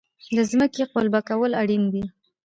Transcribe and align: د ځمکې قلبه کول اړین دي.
د 0.35 0.37
ځمکې 0.51 0.83
قلبه 0.93 1.19
کول 1.29 1.51
اړین 1.61 1.83
دي. 1.93 2.03